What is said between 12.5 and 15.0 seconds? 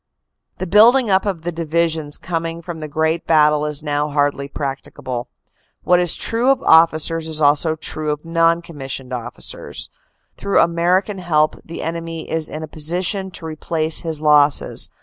a position to replace his losses.